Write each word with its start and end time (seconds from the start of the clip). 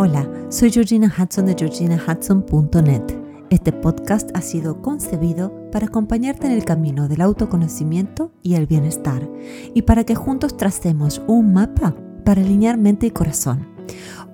Hola, 0.00 0.30
soy 0.48 0.70
Georgina 0.70 1.12
Hudson 1.12 1.46
de 1.46 1.56
georginahudson.net. 1.58 3.02
Este 3.50 3.72
podcast 3.72 4.30
ha 4.32 4.42
sido 4.42 4.80
concebido 4.80 5.52
para 5.72 5.86
acompañarte 5.86 6.46
en 6.46 6.52
el 6.52 6.64
camino 6.64 7.08
del 7.08 7.20
autoconocimiento 7.20 8.30
y 8.44 8.54
el 8.54 8.68
bienestar 8.68 9.28
y 9.74 9.82
para 9.82 10.04
que 10.04 10.14
juntos 10.14 10.56
tracemos 10.56 11.20
un 11.26 11.52
mapa 11.52 11.96
para 12.24 12.42
alinear 12.42 12.78
mente 12.78 13.08
y 13.08 13.10
corazón 13.10 13.66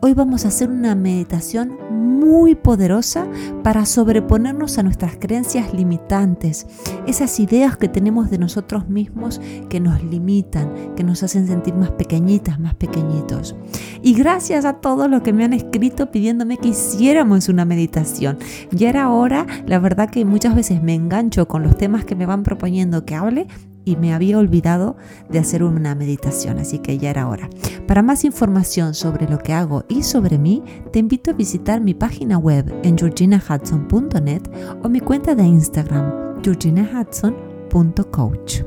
Hoy 0.07 0.12
vamos 0.12 0.45
a 0.45 0.48
hacer 0.48 0.68
una 0.68 0.95
meditación 0.95 1.79
muy 1.91 2.57
poderosa 2.57 3.27
para 3.62 3.86
sobreponernos 3.86 4.77
a 4.77 4.82
nuestras 4.82 5.16
creencias 5.16 5.73
limitantes, 5.73 6.66
esas 7.07 7.41
ideas 7.41 7.79
que 7.79 7.89
tenemos 7.89 8.30
de 8.30 8.36
nosotros 8.36 8.86
mismos 8.86 9.40
que 9.71 9.80
nos 9.80 10.04
limitan, 10.04 10.95
que 10.95 11.04
nos 11.04 11.22
hacen 11.22 11.46
sentir 11.46 11.72
más 11.72 11.90
pequeñitas, 11.93 12.61
más 12.61 12.75
pequeñitos. 12.75 13.57
Y 14.03 14.12
gracias 14.12 14.67
a 14.67 14.75
todos 14.75 15.09
los 15.09 15.22
que 15.22 15.32
me 15.32 15.43
han 15.43 15.54
escrito 15.54 16.11
pidiéndome 16.11 16.59
que 16.59 16.68
hiciéramos 16.68 17.48
una 17.48 17.64
meditación. 17.64 18.36
Ya 18.73 18.90
era 18.90 19.09
hora, 19.09 19.46
la 19.67 19.79
verdad 19.79 20.11
que 20.11 20.26
muchas 20.26 20.54
veces 20.54 20.82
me 20.82 20.93
engancho 20.93 21.48
con 21.48 21.62
los 21.62 21.79
temas 21.79 22.04
que 22.04 22.14
me 22.14 22.26
van 22.26 22.43
proponiendo 22.43 23.07
que 23.07 23.14
hable 23.14 23.46
y 23.84 23.96
me 23.96 24.14
había 24.14 24.38
olvidado 24.38 24.96
de 25.29 25.38
hacer 25.38 25.62
una 25.62 25.94
meditación, 25.94 26.58
así 26.58 26.79
que 26.79 26.96
ya 26.98 27.11
era 27.11 27.29
hora. 27.29 27.48
Para 27.86 28.02
más 28.02 28.25
información 28.25 28.94
sobre 28.94 29.29
lo 29.29 29.38
que 29.38 29.52
hago 29.52 29.84
y 29.88 30.02
sobre 30.02 30.38
mí, 30.38 30.62
te 30.92 30.98
invito 30.98 31.30
a 31.30 31.34
visitar 31.34 31.80
mi 31.80 31.94
página 31.94 32.39
web 32.39 32.72
en 32.83 32.97
georginahudson.net 32.97 34.42
o 34.83 34.89
mi 34.89 35.00
cuenta 35.00 35.34
de 35.34 35.44
Instagram, 35.44 36.42
georginahudson.coach. 36.42 38.62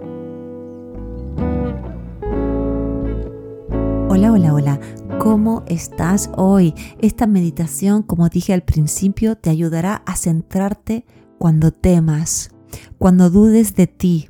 Hola, 4.10 4.32
hola, 4.32 4.54
hola. 4.54 4.80
¿Cómo 5.20 5.64
estás 5.68 6.30
hoy? 6.36 6.74
Esta 7.00 7.28
meditación, 7.28 8.04
como 8.04 8.30
dije 8.30 8.54
al 8.54 8.64
principio, 8.64 9.36
te 9.36 9.50
ayudará 9.50 10.04
a 10.06 10.16
centrarte 10.16 11.06
cuando 11.38 11.72
temas, 11.72 12.52
cuando 12.98 13.30
dudes 13.30 13.76
de 13.76 13.88
ti, 13.88 14.30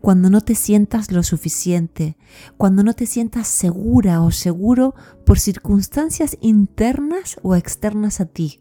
cuando 0.00 0.30
no 0.30 0.40
te 0.40 0.54
sientas 0.54 1.10
lo 1.10 1.22
suficiente, 1.22 2.16
cuando 2.56 2.82
no 2.82 2.94
te 2.94 3.06
sientas 3.06 3.48
segura 3.48 4.22
o 4.22 4.30
seguro 4.30 4.94
por 5.24 5.38
circunstancias 5.38 6.36
internas 6.40 7.36
o 7.42 7.54
externas 7.54 8.20
a 8.20 8.26
ti. 8.26 8.60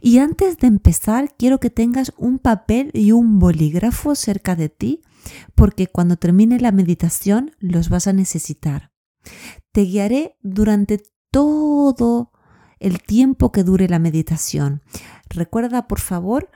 Y 0.00 0.18
antes 0.18 0.58
de 0.58 0.68
empezar, 0.68 1.34
quiero 1.36 1.60
que 1.60 1.70
tengas 1.70 2.12
un 2.16 2.38
papel 2.38 2.90
y 2.94 3.12
un 3.12 3.38
bolígrafo 3.38 4.14
cerca 4.14 4.56
de 4.56 4.68
ti, 4.68 5.02
porque 5.54 5.86
cuando 5.86 6.16
termine 6.16 6.58
la 6.58 6.72
meditación 6.72 7.52
los 7.58 7.88
vas 7.88 8.06
a 8.06 8.12
necesitar. 8.12 8.92
Te 9.72 9.82
guiaré 9.82 10.36
durante 10.42 11.02
todo 11.30 12.32
el 12.78 13.02
tiempo 13.02 13.52
que 13.52 13.62
dure 13.62 13.88
la 13.88 13.98
meditación. 13.98 14.82
Recuerda, 15.28 15.86
por 15.86 16.00
favor, 16.00 16.50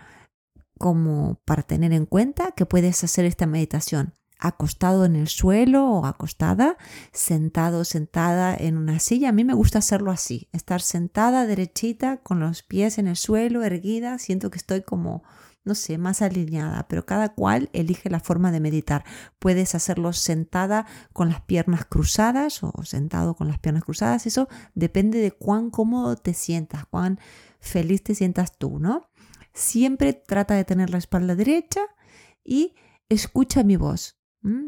como 0.79 1.41
para 1.45 1.63
tener 1.63 1.93
en 1.93 2.07
cuenta 2.07 2.53
que 2.53 2.67
puedes 2.67 3.03
hacer 3.05 3.25
esta 3.25 3.47
meditación 3.47 4.15
acostado 4.39 5.05
en 5.05 5.17
el 5.17 5.29
suelo 5.29 5.87
o 5.87 6.07
acostada, 6.07 6.77
sentado, 7.13 7.85
sentada 7.85 8.55
en 8.55 8.77
una 8.77 8.99
silla. 8.99 9.31
A 9.31 9.33
mí 9.33 9.43
me 9.45 9.55
gusta 9.55 9.79
hacerlo 9.79 10.11
así, 10.11 10.49
estar 10.53 10.81
sentada 10.83 11.47
derechita 11.47 12.19
con 12.19 12.41
los 12.41 12.63
pies 12.63 12.99
en 12.99 13.07
el 13.07 13.17
suelo, 13.17 13.63
erguida, 13.63 14.19
siento 14.19 14.51
que 14.51 14.59
estoy 14.59 14.83
como, 14.83 15.23
no 15.65 15.75
sé, 15.75 15.97
más 15.97 16.21
alineada, 16.21 16.87
pero 16.89 17.07
cada 17.07 17.31
cual 17.31 17.71
elige 17.73 18.11
la 18.11 18.21
forma 18.21 18.53
de 18.53 18.61
meditar. 18.61 19.05
Puedes 19.39 19.75
hacerlo 19.75 20.13
sentada 20.13 20.87
con 21.15 21.31
las 21.31 21.41
piernas 21.41 21.87
cruzadas 21.87 22.63
o 22.63 22.73
sentado 22.85 23.35
con 23.37 23.49
las 23.49 23.59
piernas 23.59 23.85
cruzadas, 23.85 24.27
eso 24.27 24.49
depende 24.75 25.21
de 25.21 25.33
cuán 25.33 25.71
cómodo 25.71 26.17
te 26.17 26.35
sientas, 26.35 26.85
cuán 26.87 27.19
feliz 27.61 28.03
te 28.03 28.15
sientas 28.15 28.59
tú, 28.59 28.79
¿no? 28.79 29.09
Siempre 29.55 30.13
trata 30.13 30.55
de 30.55 30.65
tener 30.65 30.91
la 30.91 30.99
espalda 30.99 31.35
derecha 31.35 31.81
y 32.45 32.75
escucha 33.09 33.63
mi 33.63 33.77
voz. 33.77 34.19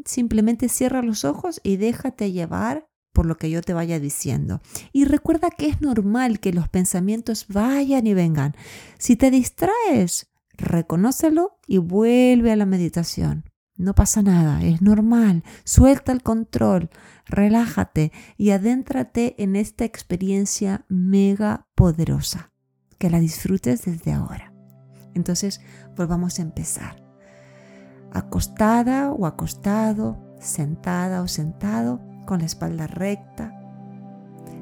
Simplemente 0.05 0.69
cierra 0.69 1.03
los 1.03 1.23
ojos 1.23 1.59
y 1.63 1.77
déjate 1.77 2.31
llevar 2.31 2.89
por 3.13 3.25
lo 3.25 3.37
que 3.37 3.49
yo 3.49 3.61
te 3.61 3.73
vaya 3.73 3.99
diciendo. 3.99 4.61
Y 4.93 5.05
recuerda 5.05 5.49
que 5.49 5.67
es 5.67 5.81
normal 5.81 6.39
que 6.39 6.53
los 6.53 6.69
pensamientos 6.69 7.47
vayan 7.49 8.07
y 8.07 8.13
vengan. 8.13 8.55
Si 8.97 9.15
te 9.15 9.29
distraes, 9.29 10.31
reconócelo 10.53 11.59
y 11.67 11.79
vuelve 11.79 12.51
a 12.51 12.55
la 12.55 12.65
meditación. 12.65 13.43
No 13.75 13.93
pasa 13.93 14.23
nada, 14.23 14.63
es 14.63 14.81
normal. 14.81 15.43
Suelta 15.63 16.11
el 16.11 16.23
control, 16.23 16.89
relájate 17.25 18.11
y 18.37 18.51
adéntrate 18.51 19.35
en 19.43 19.55
esta 19.55 19.85
experiencia 19.85 20.85
mega 20.87 21.67
poderosa. 21.75 22.51
Que 22.97 23.11
la 23.11 23.19
disfrutes 23.19 23.85
desde 23.85 24.13
ahora. 24.13 24.46
Entonces 25.17 25.59
volvamos 25.97 26.39
a 26.39 26.43
empezar. 26.43 27.03
Acostada 28.13 29.11
o 29.11 29.25
acostado, 29.25 30.17
sentada 30.39 31.21
o 31.21 31.27
sentado, 31.27 31.99
con 32.25 32.39
la 32.39 32.45
espalda 32.45 32.87
recta. 32.87 33.53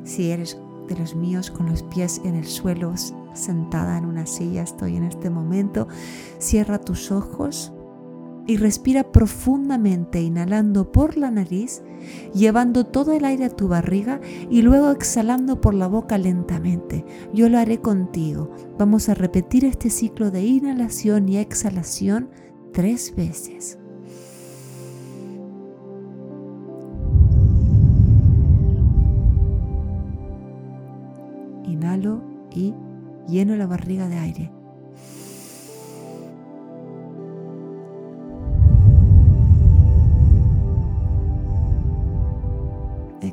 Si 0.04 0.32
eres 0.32 0.58
de 0.88 0.96
los 0.98 1.16
míos 1.16 1.52
con 1.52 1.68
los 1.68 1.84
pies 1.84 2.22
en 2.24 2.36
el 2.36 2.46
suelo, 2.46 2.94
sentada 3.34 3.98
en 3.98 4.06
una 4.06 4.26
silla, 4.26 4.64
estoy 4.64 4.96
en 4.96 5.04
este 5.04 5.30
momento, 5.30 5.88
cierra 6.40 6.80
tus 6.80 7.12
ojos 7.12 7.74
y 8.48 8.58
respira 8.58 9.12
profundamente, 9.12 10.22
inhalando 10.22 10.92
por 10.92 11.18
la 11.18 11.32
nariz, 11.32 11.82
llevando 12.34 12.86
todo 12.86 13.14
el 13.14 13.26
aire 13.26 13.46
a 13.46 13.50
tu 13.50 13.68
barriga 13.68 14.22
y 14.50 14.62
luego 14.62 14.92
exhalando 14.92 15.62
por 15.62 15.74
la 15.74 15.88
boca 15.88 16.18
lentamente. 16.18 17.06
Yo 17.34 17.50
lo 17.50 17.58
haré 17.58 17.80
contigo. 17.80 18.52
Vamos 18.78 19.10
a 19.10 19.14
repetir 19.14 19.66
este 19.66 19.90
ciclo 19.90 20.32
de 20.32 20.44
inhalación 20.46 21.28
y 21.30 21.38
exhalación 21.38 22.30
tres 22.72 23.16
veces. 23.16 23.80
Inhalo 31.64 32.22
y 32.54 32.74
lleno 33.28 33.56
la 33.56 33.66
barriga 33.66 34.08
de 34.08 34.18
aire. 34.18 34.55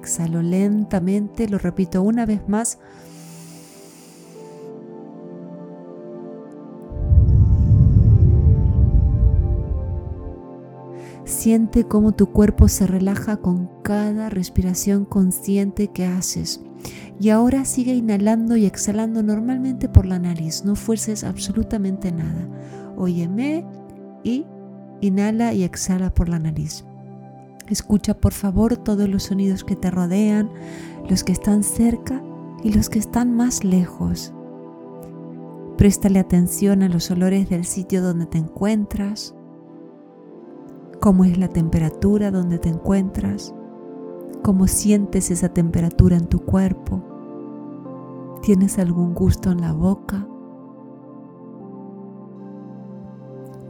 Exhalo 0.02 0.42
lentamente, 0.42 1.48
lo 1.48 1.58
repito 1.58 2.02
una 2.02 2.26
vez 2.26 2.48
más. 2.48 2.78
Siente 11.24 11.84
cómo 11.84 12.12
tu 12.12 12.32
cuerpo 12.32 12.66
se 12.68 12.88
relaja 12.88 13.36
con 13.36 13.70
cada 13.84 14.28
respiración 14.28 15.04
consciente 15.04 15.88
que 15.88 16.04
haces. 16.04 16.60
Y 17.20 17.30
ahora 17.30 17.64
sigue 17.64 17.94
inhalando 17.94 18.56
y 18.56 18.66
exhalando 18.66 19.22
normalmente 19.22 19.88
por 19.88 20.04
la 20.06 20.18
nariz. 20.18 20.64
No 20.64 20.74
fuerces 20.74 21.22
absolutamente 21.22 22.10
nada. 22.10 22.48
Óyeme 22.96 23.64
y 24.24 24.46
inhala 25.00 25.54
y 25.54 25.62
exhala 25.62 26.12
por 26.12 26.28
la 26.28 26.40
nariz. 26.40 26.84
Escucha 27.72 28.12
por 28.12 28.34
favor 28.34 28.76
todos 28.76 29.08
los 29.08 29.22
sonidos 29.22 29.64
que 29.64 29.76
te 29.76 29.90
rodean, 29.90 30.50
los 31.08 31.24
que 31.24 31.32
están 31.32 31.62
cerca 31.62 32.22
y 32.62 32.70
los 32.70 32.90
que 32.90 32.98
están 32.98 33.34
más 33.34 33.64
lejos. 33.64 34.34
Préstale 35.78 36.18
atención 36.18 36.82
a 36.82 36.90
los 36.90 37.10
olores 37.10 37.48
del 37.48 37.64
sitio 37.64 38.02
donde 38.02 38.26
te 38.26 38.36
encuentras, 38.36 39.34
cómo 41.00 41.24
es 41.24 41.38
la 41.38 41.48
temperatura 41.48 42.30
donde 42.30 42.58
te 42.58 42.68
encuentras, 42.68 43.54
cómo 44.42 44.66
sientes 44.66 45.30
esa 45.30 45.48
temperatura 45.48 46.18
en 46.18 46.26
tu 46.26 46.40
cuerpo. 46.40 47.02
¿Tienes 48.42 48.78
algún 48.78 49.14
gusto 49.14 49.50
en 49.50 49.62
la 49.62 49.72
boca? 49.72 50.28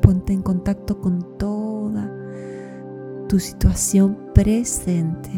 Ponte 0.00 0.32
en 0.32 0.42
contacto 0.42 1.00
con 1.00 1.38
toda 1.38 1.51
tu 3.32 3.40
situación 3.40 4.18
presente. 4.34 5.30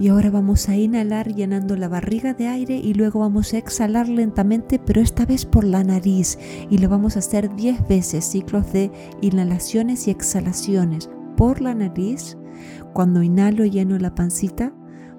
Y 0.00 0.08
ahora 0.08 0.30
vamos 0.30 0.68
a 0.68 0.76
inhalar 0.76 1.32
llenando 1.32 1.76
la 1.76 1.86
barriga 1.86 2.34
de 2.34 2.48
aire 2.48 2.74
y 2.74 2.92
luego 2.94 3.20
vamos 3.20 3.54
a 3.54 3.58
exhalar 3.58 4.08
lentamente, 4.08 4.80
pero 4.80 5.00
esta 5.00 5.24
vez 5.24 5.46
por 5.46 5.62
la 5.62 5.84
nariz. 5.84 6.40
Y 6.68 6.78
lo 6.78 6.88
vamos 6.88 7.14
a 7.14 7.20
hacer 7.20 7.54
10 7.54 7.86
veces, 7.86 8.24
ciclos 8.24 8.72
de 8.72 8.90
inhalaciones 9.20 10.08
y 10.08 10.10
exhalaciones 10.10 11.08
por 11.36 11.60
la 11.60 11.72
nariz. 11.72 12.36
Cuando 12.94 13.22
inhalo 13.22 13.64
lleno 13.64 13.96
la 14.00 14.16
pancita 14.16 14.74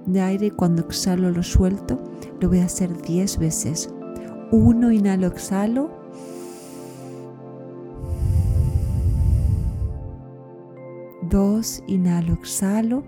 de 0.05 0.19
aire, 0.19 0.51
cuando 0.51 0.81
exhalo 0.81 1.31
lo 1.31 1.43
suelto. 1.43 2.03
Lo 2.41 2.49
voy 2.49 2.59
a 2.59 2.65
hacer 2.65 3.01
10 3.03 3.37
veces. 3.37 3.89
Uno, 4.51 4.91
inhalo, 4.91 5.27
exhalo. 5.27 6.00
Dos, 11.21 11.83
inhalo, 11.87 12.33
exhalo. 12.33 13.03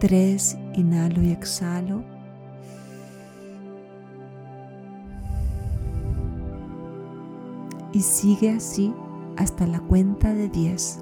Tres, 0.00 0.58
inhalo 0.74 1.22
y 1.22 1.30
exhalo. 1.30 2.02
Y 7.92 8.00
sigue 8.00 8.50
así 8.50 8.92
hasta 9.36 9.66
la 9.66 9.78
cuenta 9.80 10.34
de 10.34 10.48
10. 10.48 11.00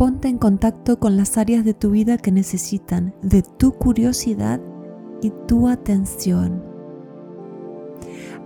Ponte 0.00 0.28
en 0.28 0.38
contacto 0.38 0.98
con 0.98 1.18
las 1.18 1.36
áreas 1.36 1.62
de 1.62 1.74
tu 1.74 1.90
vida 1.90 2.16
que 2.16 2.32
necesitan 2.32 3.12
de 3.20 3.42
tu 3.42 3.72
curiosidad 3.72 4.58
y 5.20 5.30
tu 5.46 5.68
atención. 5.68 6.64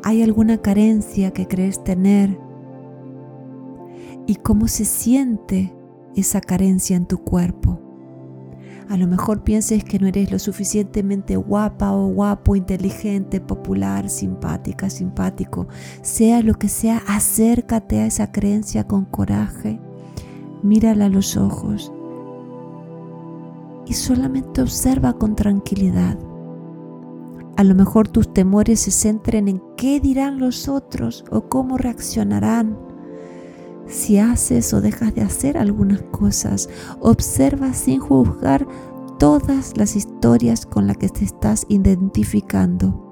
¿Hay 0.03 0.25
alguna 0.25 0.59
carencia 0.59 1.31
que 1.31 1.47
crees 1.47 1.85
tener? 1.85 2.37
¿Y 4.27 4.35
cómo 4.35 4.67
se 4.67 4.85
siente 4.85 5.73
esa 6.17 6.41
carencia 6.41 6.97
en 6.97 7.07
tu 7.07 7.19
cuerpo? 7.19 7.81
A 8.89 8.97
lo 8.97 9.07
mejor 9.07 9.45
pienses 9.45 9.85
que 9.85 10.01
no 10.01 10.09
eres 10.09 10.33
lo 10.33 10.41
suficientemente 10.41 11.37
guapa 11.37 11.93
o 11.93 12.09
guapo, 12.09 12.57
inteligente, 12.57 13.41
popular, 13.41 14.11
simpática, 14.11 14.91
simpático. 14.91 15.69
Sea 16.03 16.43
lo 16.43 16.55
que 16.55 16.67
sea, 16.69 17.01
acércate 17.07 18.01
a 18.01 18.07
esa 18.07 18.33
creencia 18.33 18.89
con 18.89 19.05
coraje 19.05 19.79
mírala 20.65 21.05
a 21.05 21.11
los 21.11 21.37
ojos 21.37 21.93
y 23.87 23.93
solamente 23.93 24.63
observa 24.63 25.13
con 25.13 25.37
tranquilidad. 25.37 26.19
A 27.57 27.63
lo 27.63 27.75
mejor 27.75 28.09
tus 28.09 28.33
temores 28.33 28.81
se 28.81 28.91
centren 28.91 29.47
en 29.47 29.63
qué 29.77 30.01
dirán 30.01 30.39
los 30.39 30.69
otros 30.69 31.25
o 31.31 31.49
cómo 31.49 31.77
reaccionarán. 31.79 32.77
Si 33.87 34.19
haces 34.19 34.73
o 34.73 34.81
dejas 34.81 35.15
de 35.15 35.21
hacer 35.21 35.59
algunas 35.59 36.03
cosas, 36.11 36.69
observa 37.01 37.75
sin 37.75 38.01
juzgar 38.01 38.67
todas 39.19 39.77
las 39.77 39.95
historias 39.95 40.67
con 40.67 40.87
las 40.87 40.97
que 40.97 41.11
te 41.11 41.25
estás 41.25 41.67
identificando. 41.69 43.03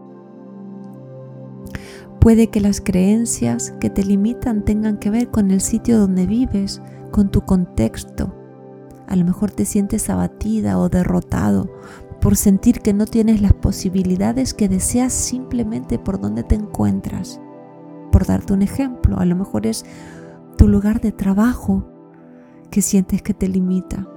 Puede 2.18 2.48
que 2.48 2.60
las 2.60 2.80
creencias 2.80 3.72
que 3.80 3.90
te 3.90 4.04
limitan 4.04 4.64
tengan 4.64 4.98
que 4.98 5.10
ver 5.10 5.30
con 5.30 5.50
el 5.50 5.60
sitio 5.60 5.98
donde 5.98 6.26
vives, 6.26 6.80
con 7.12 7.30
tu 7.30 7.42
contexto. 7.42 8.34
A 9.06 9.14
lo 9.14 9.24
mejor 9.24 9.52
te 9.52 9.64
sientes 9.64 10.10
abatida 10.10 10.78
o 10.78 10.88
derrotado 10.88 11.70
por 12.20 12.36
sentir 12.36 12.80
que 12.80 12.94
no 12.94 13.04
tienes 13.04 13.42
las 13.42 13.52
posibilidades 13.52 14.54
que 14.54 14.68
deseas 14.68 15.12
simplemente 15.12 15.98
por 15.98 16.20
donde 16.20 16.42
te 16.42 16.54
encuentras. 16.54 17.40
Por 18.10 18.26
darte 18.26 18.52
un 18.52 18.62
ejemplo, 18.62 19.18
a 19.18 19.24
lo 19.24 19.36
mejor 19.36 19.66
es 19.66 19.84
tu 20.56 20.66
lugar 20.66 21.00
de 21.00 21.12
trabajo 21.12 21.84
que 22.70 22.80
sientes 22.80 23.22
que 23.22 23.34
te 23.34 23.48
limita. 23.48 24.08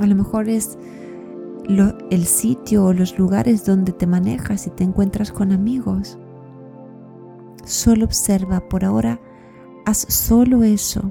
A 0.00 0.06
lo 0.06 0.14
mejor 0.14 0.48
es 0.48 0.78
el 2.10 2.24
sitio 2.24 2.84
o 2.86 2.92
los 2.92 3.18
lugares 3.18 3.66
donde 3.66 3.92
te 3.92 4.06
manejas 4.06 4.66
y 4.66 4.70
te 4.70 4.84
encuentras 4.84 5.32
con 5.32 5.52
amigos. 5.52 6.18
Solo 7.64 8.04
observa 8.04 8.60
por 8.68 8.84
ahora, 8.84 9.20
haz 9.84 10.06
solo 10.08 10.62
eso 10.62 11.10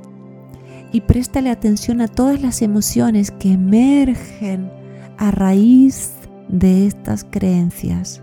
y 0.96 1.02
préstale 1.02 1.50
atención 1.50 2.00
a 2.00 2.08
todas 2.08 2.42
las 2.42 2.62
emociones 2.62 3.30
que 3.30 3.52
emergen 3.52 4.72
a 5.18 5.30
raíz 5.30 6.14
de 6.48 6.88
estas 6.88 7.26
creencias. 7.30 8.22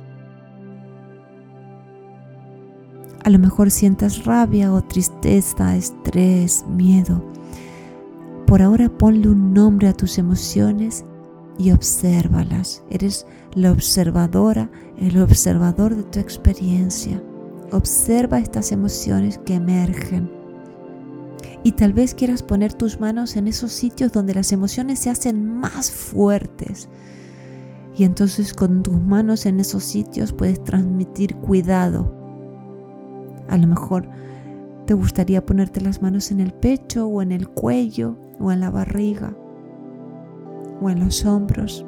A 3.24 3.28
lo 3.28 3.38
mejor 3.38 3.70
sientas 3.70 4.24
rabia 4.24 4.72
o 4.72 4.82
tristeza, 4.82 5.76
estrés, 5.76 6.64
miedo. 6.66 7.22
Por 8.46 8.62
ahora 8.62 8.88
ponle 8.88 9.28
un 9.28 9.52
nombre 9.52 9.88
a 9.88 9.92
tus 9.92 10.16
emociones 10.16 11.04
y 11.58 11.72
obsérvalas. 11.72 12.82
Eres 12.88 13.26
la 13.52 13.70
observadora, 13.70 14.70
el 14.96 15.20
observador 15.20 15.94
de 15.94 16.04
tu 16.04 16.20
experiencia. 16.20 17.22
Observa 17.70 18.38
estas 18.38 18.72
emociones 18.72 19.36
que 19.44 19.56
emergen 19.56 20.41
y 21.64 21.72
tal 21.72 21.92
vez 21.92 22.14
quieras 22.14 22.42
poner 22.42 22.72
tus 22.72 22.98
manos 22.98 23.36
en 23.36 23.46
esos 23.46 23.72
sitios 23.72 24.12
donde 24.12 24.34
las 24.34 24.52
emociones 24.52 24.98
se 24.98 25.10
hacen 25.10 25.46
más 25.46 25.90
fuertes. 25.90 26.88
Y 27.96 28.04
entonces 28.04 28.54
con 28.54 28.82
tus 28.82 29.00
manos 29.00 29.46
en 29.46 29.60
esos 29.60 29.84
sitios 29.84 30.32
puedes 30.32 30.62
transmitir 30.64 31.36
cuidado. 31.36 32.12
A 33.48 33.56
lo 33.58 33.66
mejor 33.66 34.08
te 34.86 34.94
gustaría 34.94 35.44
ponerte 35.44 35.80
las 35.80 36.02
manos 36.02 36.30
en 36.30 36.40
el 36.40 36.52
pecho 36.52 37.06
o 37.06 37.22
en 37.22 37.32
el 37.32 37.48
cuello 37.48 38.16
o 38.40 38.50
en 38.50 38.60
la 38.60 38.70
barriga 38.70 39.36
o 40.80 40.90
en 40.90 41.00
los 41.00 41.24
hombros. 41.24 41.86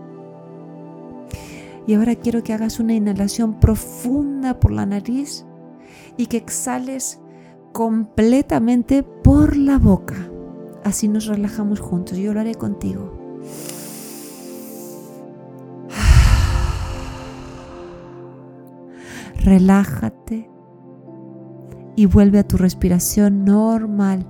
Y 1.87 1.95
ahora 1.95 2.15
quiero 2.15 2.43
que 2.43 2.53
hagas 2.53 2.81
una 2.81 2.95
inhalación 2.95 3.59
profunda 3.59 4.61
por 4.61 4.71
la 4.71 4.87
nariz 4.87 5.45
y 6.17 6.27
que 6.27 6.37
exhales 6.37 7.21
completamente 7.75 9.03
por 9.03 9.57
la 9.57 9.79
boca. 9.79 10.15
Así 10.85 11.09
nos 11.09 11.27
relajamos 11.27 11.81
juntos. 11.81 12.17
Yo 12.17 12.33
lo 12.33 12.39
haré 12.39 12.55
contigo. 12.55 13.13
Relájate 19.41 20.49
y 21.97 22.07
vuelve 22.07 22.39
a 22.39 22.47
tu 22.47 22.59
respiración 22.59 23.45
normal. 23.45 24.25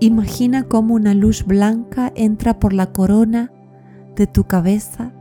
Imagina 0.00 0.62
cómo 0.62 0.94
una 0.94 1.12
luz 1.12 1.44
blanca 1.44 2.10
entra 2.14 2.58
por 2.58 2.72
la 2.72 2.92
corona 2.92 3.52
de 4.16 4.26
tu 4.26 4.44
cabeza 4.44 5.12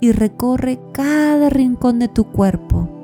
y 0.00 0.12
recorre 0.12 0.78
cada 0.92 1.48
rincón 1.48 1.98
de 1.98 2.08
tu 2.08 2.30
cuerpo 2.30 2.95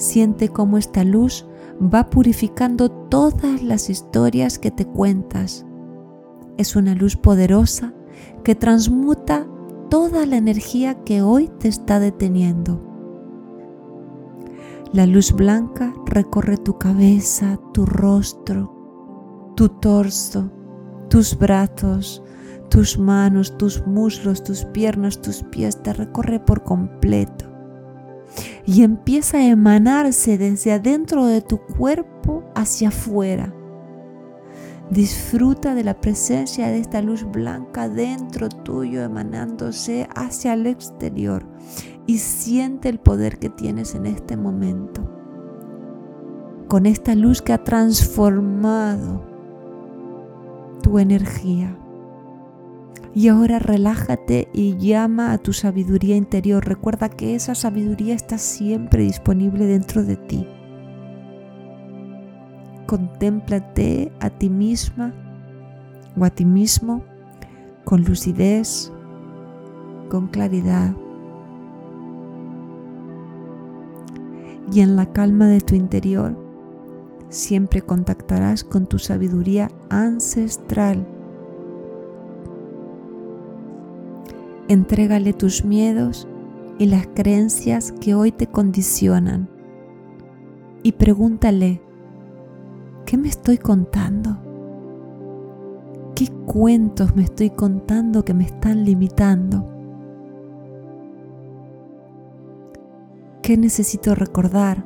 Siente 0.00 0.48
cómo 0.48 0.78
esta 0.78 1.04
luz 1.04 1.46
va 1.78 2.08
purificando 2.08 2.90
todas 2.90 3.62
las 3.62 3.90
historias 3.90 4.58
que 4.58 4.70
te 4.70 4.86
cuentas. 4.86 5.66
Es 6.56 6.74
una 6.74 6.94
luz 6.94 7.16
poderosa 7.16 7.92
que 8.42 8.54
transmuta 8.54 9.46
toda 9.90 10.24
la 10.24 10.38
energía 10.38 11.04
que 11.04 11.20
hoy 11.20 11.50
te 11.58 11.68
está 11.68 12.00
deteniendo. 12.00 12.80
La 14.94 15.04
luz 15.04 15.32
blanca 15.32 15.92
recorre 16.06 16.56
tu 16.56 16.78
cabeza, 16.78 17.60
tu 17.74 17.84
rostro, 17.84 19.52
tu 19.54 19.68
torso, 19.68 20.50
tus 21.10 21.38
brazos, 21.38 22.22
tus 22.70 22.98
manos, 22.98 23.58
tus 23.58 23.86
muslos, 23.86 24.42
tus 24.42 24.64
piernas, 24.64 25.20
tus 25.20 25.42
pies, 25.42 25.82
te 25.82 25.92
recorre 25.92 26.40
por 26.40 26.64
completo 26.64 27.49
y 28.66 28.82
empieza 28.82 29.38
a 29.38 29.46
emanarse 29.46 30.38
desde 30.38 30.72
adentro 30.72 31.26
de 31.26 31.40
tu 31.40 31.58
cuerpo 31.58 32.44
hacia 32.54 32.88
afuera. 32.88 33.54
Disfruta 34.90 35.74
de 35.74 35.84
la 35.84 36.00
presencia 36.00 36.66
de 36.66 36.78
esta 36.78 37.00
luz 37.00 37.24
blanca 37.24 37.88
dentro 37.88 38.48
tuyo 38.48 39.02
emanándose 39.02 40.08
hacia 40.16 40.54
el 40.54 40.66
exterior 40.66 41.46
y 42.06 42.18
siente 42.18 42.88
el 42.88 42.98
poder 42.98 43.38
que 43.38 43.50
tienes 43.50 43.94
en 43.94 44.06
este 44.06 44.36
momento. 44.36 45.08
Con 46.66 46.86
esta 46.86 47.14
luz 47.14 47.40
que 47.40 47.52
ha 47.52 47.62
transformado 47.62 49.24
tu 50.82 50.98
energía. 50.98 51.79
Y 53.14 53.28
ahora 53.28 53.58
relájate 53.58 54.48
y 54.52 54.76
llama 54.76 55.32
a 55.32 55.38
tu 55.38 55.52
sabiduría 55.52 56.16
interior. 56.16 56.64
Recuerda 56.64 57.08
que 57.08 57.34
esa 57.34 57.54
sabiduría 57.54 58.14
está 58.14 58.38
siempre 58.38 59.02
disponible 59.02 59.66
dentro 59.66 60.04
de 60.04 60.16
ti. 60.16 60.46
Contémplate 62.86 64.12
a 64.20 64.30
ti 64.30 64.48
misma 64.48 65.12
o 66.16 66.24
a 66.24 66.30
ti 66.30 66.44
mismo 66.44 67.04
con 67.84 68.04
lucidez, 68.04 68.92
con 70.08 70.28
claridad. 70.28 70.94
y 74.72 74.80
en 74.80 74.96
la 74.96 75.06
calma 75.12 75.48
de 75.48 75.60
tu 75.60 75.74
interior 75.74 76.36
siempre 77.28 77.82
contactarás 77.82 78.64
con 78.64 78.86
tu 78.86 78.98
sabiduría 78.98 79.70
ancestral. 79.88 81.06
Entrégale 84.70 85.32
tus 85.32 85.64
miedos 85.64 86.28
y 86.78 86.86
las 86.86 87.08
creencias 87.08 87.90
que 87.90 88.14
hoy 88.14 88.30
te 88.30 88.46
condicionan 88.46 89.50
y 90.84 90.92
pregúntale, 90.92 91.82
¿qué 93.04 93.18
me 93.18 93.26
estoy 93.26 93.58
contando? 93.58 94.36
¿Qué 96.14 96.28
cuentos 96.46 97.16
me 97.16 97.24
estoy 97.24 97.50
contando 97.50 98.24
que 98.24 98.32
me 98.32 98.44
están 98.44 98.84
limitando? 98.84 99.68
¿Qué 103.42 103.56
necesito 103.56 104.14
recordar? 104.14 104.84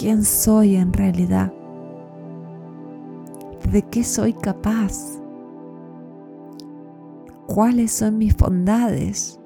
¿Quién 0.00 0.24
soy 0.24 0.76
en 0.76 0.94
realidad? 0.94 1.52
¿De 3.70 3.82
qué 3.82 4.04
soy 4.04 4.32
capaz? 4.32 5.20
¿Cuáles 7.58 7.90
son 7.90 8.18
mis 8.18 8.36
bondades? 8.36 9.40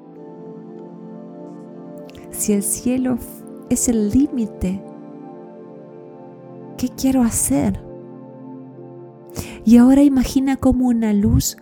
Si 2.29 2.53
el 2.53 2.63
cielo 2.63 3.17
es 3.71 3.89
el 3.89 4.11
límite, 4.11 4.85
¿qué 6.77 6.91
quiero 6.91 7.23
hacer? 7.23 7.83
Y 9.65 9.79
ahora 9.79 10.03
imagina 10.03 10.59
como 10.59 10.89
una 10.89 11.15
luz 11.15 11.57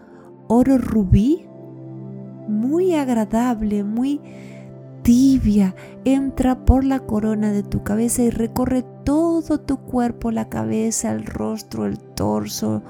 oro 0.49 0.77
rubí, 0.77 1.47
muy 2.49 2.97
agradable, 2.97 3.85
muy 3.85 4.21
tibia, 5.03 5.77
entra 6.05 6.65
por 6.65 6.83
la 6.83 6.99
corona 6.99 7.53
de 7.53 7.63
tu 7.63 7.85
cabeza 7.85 8.23
y 8.23 8.31
recorre 8.31 8.85
todo 9.05 9.61
tu 9.61 9.77
cuerpo, 9.77 10.33
la 10.33 10.49
cabeza, 10.49 11.13
el 11.13 11.27
rostro, 11.27 11.87
el 11.87 12.01
torso, 12.01 12.83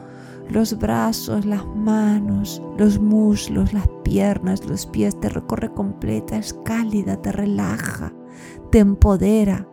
los 0.51 0.79
brazos, 0.79 1.45
las 1.45 1.65
manos, 1.77 2.63
los 2.79 2.99
muslos, 3.01 3.73
las 3.73 3.89
piernas, 4.05 4.67
los 4.67 4.87
pies, 4.87 5.19
te 5.21 5.29
recorre 5.29 5.73
completa, 5.73 6.37
es 6.37 6.53
cálida, 6.65 7.21
te 7.21 7.33
relaja, 7.33 8.13
te 8.71 8.79
empodera 8.79 9.67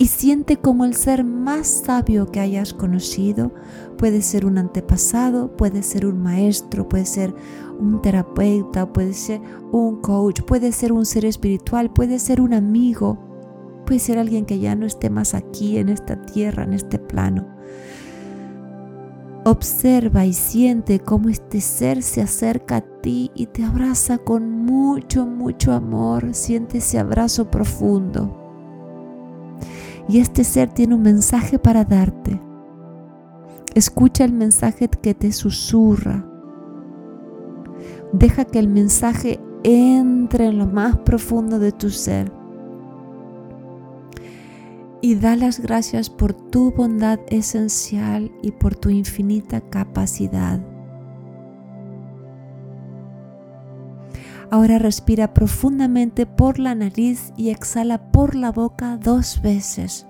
y 0.00 0.06
siente 0.06 0.56
como 0.56 0.86
el 0.86 0.94
ser 0.94 1.24
más 1.24 1.66
sabio 1.66 2.24
que 2.24 2.40
hayas 2.40 2.72
conocido 2.72 3.52
puede 3.98 4.22
ser 4.22 4.46
un 4.46 4.56
antepasado, 4.56 5.54
puede 5.58 5.82
ser 5.82 6.06
un 6.06 6.22
maestro, 6.22 6.88
puede 6.88 7.04
ser 7.04 7.34
un 7.78 8.00
terapeuta, 8.00 8.90
puede 8.94 9.12
ser 9.12 9.42
un 9.72 10.00
coach, 10.00 10.40
puede 10.40 10.72
ser 10.72 10.92
un 10.92 11.04
ser 11.04 11.26
espiritual, 11.26 11.92
puede 11.92 12.18
ser 12.18 12.40
un 12.40 12.54
amigo, 12.54 13.18
puede 13.84 14.00
ser 14.00 14.18
alguien 14.18 14.46
que 14.46 14.58
ya 14.58 14.74
no 14.74 14.86
esté 14.86 15.10
más 15.10 15.34
aquí 15.34 15.76
en 15.76 15.90
esta 15.90 16.22
tierra, 16.22 16.64
en 16.64 16.72
este 16.72 16.98
plano. 16.98 17.46
Observa 19.44 20.26
y 20.26 20.34
siente 20.34 21.00
cómo 21.00 21.30
este 21.30 21.62
ser 21.62 22.02
se 22.02 22.20
acerca 22.20 22.76
a 22.76 22.80
ti 22.82 23.30
y 23.34 23.46
te 23.46 23.64
abraza 23.64 24.18
con 24.18 24.50
mucho, 24.50 25.24
mucho 25.24 25.72
amor. 25.72 26.34
Siente 26.34 26.78
ese 26.78 26.98
abrazo 26.98 27.50
profundo. 27.50 28.36
Y 30.08 30.18
este 30.18 30.44
ser 30.44 30.70
tiene 30.70 30.94
un 30.94 31.02
mensaje 31.02 31.58
para 31.58 31.84
darte. 31.84 32.38
Escucha 33.74 34.24
el 34.24 34.32
mensaje 34.32 34.88
que 34.88 35.14
te 35.14 35.32
susurra. 35.32 36.26
Deja 38.12 38.44
que 38.44 38.58
el 38.58 38.68
mensaje 38.68 39.40
entre 39.62 40.46
en 40.46 40.58
lo 40.58 40.66
más 40.66 40.98
profundo 40.98 41.58
de 41.58 41.72
tu 41.72 41.88
ser. 41.88 42.39
Y 45.02 45.14
da 45.14 45.34
las 45.34 45.60
gracias 45.60 46.10
por 46.10 46.34
tu 46.34 46.72
bondad 46.72 47.20
esencial 47.28 48.30
y 48.42 48.50
por 48.50 48.76
tu 48.76 48.90
infinita 48.90 49.60
capacidad. 49.62 50.60
Ahora 54.50 54.78
respira 54.78 55.32
profundamente 55.32 56.26
por 56.26 56.58
la 56.58 56.74
nariz 56.74 57.32
y 57.36 57.50
exhala 57.50 58.10
por 58.10 58.34
la 58.34 58.50
boca 58.50 58.96
dos 58.96 59.40
veces. 59.42 60.06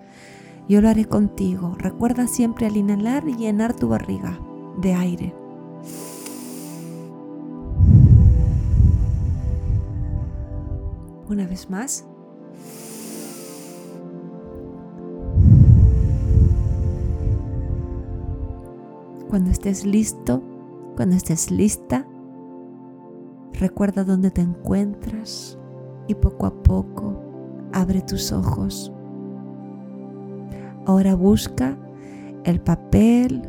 Yo 0.66 0.80
lo 0.80 0.88
haré 0.88 1.04
contigo. 1.04 1.76
Recuerda 1.78 2.26
siempre 2.26 2.66
al 2.66 2.76
inhalar 2.76 3.28
y 3.28 3.36
llenar 3.36 3.76
tu 3.76 3.88
barriga 3.88 4.40
de 4.80 4.94
aire. 4.94 5.34
Una 11.28 11.46
vez 11.46 11.68
más. 11.68 12.09
Cuando 19.30 19.50
estés 19.50 19.86
listo, 19.86 20.42
cuando 20.96 21.16
estés 21.16 21.50
lista, 21.50 22.04
Recuerda 23.60 24.04
dónde 24.04 24.30
te 24.30 24.40
encuentras 24.40 25.58
y 26.08 26.14
poco 26.14 26.46
a 26.46 26.62
poco 26.62 27.20
abre 27.74 28.00
tus 28.00 28.32
ojos. 28.32 28.90
Ahora 30.86 31.14
busca 31.14 31.76
el 32.44 32.60
papel 32.60 33.42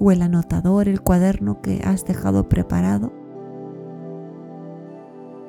o 0.00 0.12
el 0.12 0.22
anotador, 0.22 0.88
el 0.88 1.02
cuaderno 1.02 1.60
que 1.60 1.82
has 1.84 2.06
dejado 2.06 2.48
preparado 2.48 3.12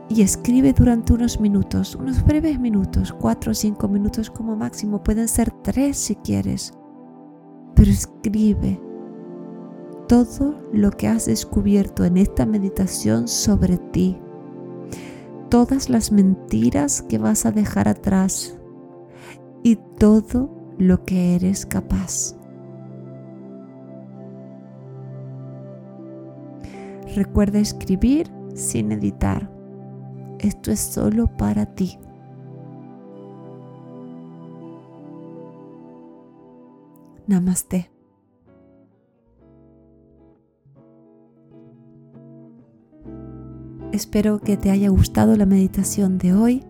y 0.09 0.21
escribe 0.21 0.73
durante 0.73 1.13
unos 1.13 1.39
minutos, 1.39 1.95
unos 1.95 2.23
breves 2.25 2.59
minutos, 2.59 3.13
cuatro 3.13 3.51
o 3.51 3.55
cinco 3.55 3.87
minutos 3.87 4.29
como 4.29 4.57
máximo, 4.57 5.01
pueden 5.01 5.29
ser 5.29 5.51
tres 5.63 5.95
si 5.95 6.15
quieres, 6.17 6.73
pero 7.75 7.89
escribe 7.89 8.77
todo 10.13 10.53
lo 10.71 10.91
que 10.91 11.07
has 11.07 11.25
descubierto 11.25 12.05
en 12.05 12.17
esta 12.17 12.45
meditación 12.45 13.27
sobre 13.27 13.77
ti, 13.79 14.15
todas 15.49 15.89
las 15.89 16.11
mentiras 16.11 17.01
que 17.01 17.17
vas 17.17 17.47
a 17.47 17.51
dejar 17.51 17.87
atrás 17.87 18.55
y 19.63 19.77
todo 19.97 20.51
lo 20.77 21.03
que 21.03 21.33
eres 21.33 21.65
capaz. 21.65 22.35
Recuerda 27.15 27.57
escribir 27.57 28.31
sin 28.53 28.91
editar. 28.91 29.49
Esto 30.37 30.71
es 30.71 30.79
solo 30.79 31.25
para 31.37 31.73
ti. 31.73 31.97
Namaste. 37.25 37.92
Espero 43.93 44.39
que 44.39 44.57
te 44.57 44.71
haya 44.71 44.89
gustado 44.89 45.37
la 45.37 45.45
meditación 45.45 46.17
de 46.17 46.33
hoy. 46.33 46.63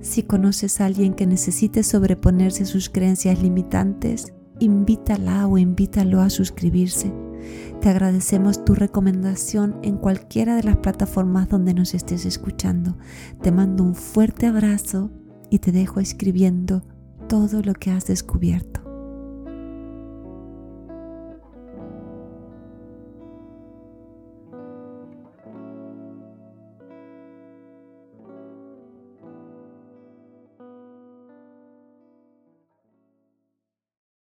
Si 0.00 0.24
conoces 0.24 0.80
a 0.80 0.86
alguien 0.86 1.14
que 1.14 1.24
necesite 1.24 1.84
sobreponerse 1.84 2.64
a 2.64 2.66
sus 2.66 2.90
creencias 2.90 3.40
limitantes, 3.40 4.34
invítala 4.58 5.46
o 5.46 5.56
invítalo 5.56 6.20
a 6.20 6.30
suscribirse. 6.30 7.12
Te 7.80 7.88
agradecemos 7.90 8.64
tu 8.64 8.74
recomendación 8.74 9.76
en 9.84 9.98
cualquiera 9.98 10.56
de 10.56 10.64
las 10.64 10.78
plataformas 10.78 11.48
donde 11.48 11.74
nos 11.74 11.94
estés 11.94 12.26
escuchando. 12.26 12.98
Te 13.40 13.52
mando 13.52 13.84
un 13.84 13.94
fuerte 13.94 14.46
abrazo 14.46 15.12
y 15.50 15.60
te 15.60 15.70
dejo 15.70 16.00
escribiendo 16.00 16.82
todo 17.28 17.62
lo 17.62 17.74
que 17.74 17.92
has 17.92 18.06
descubierto. 18.06 18.83